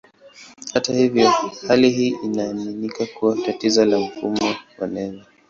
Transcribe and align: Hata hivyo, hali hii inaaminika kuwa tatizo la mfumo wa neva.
Hata 0.73 0.93
hivyo, 0.93 1.29
hali 1.67 1.89
hii 1.89 2.13
inaaminika 2.23 3.05
kuwa 3.05 3.37
tatizo 3.37 3.85
la 3.85 3.99
mfumo 3.99 4.55
wa 4.77 4.87
neva. 4.87 5.23